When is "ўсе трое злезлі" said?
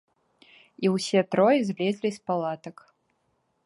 0.95-2.09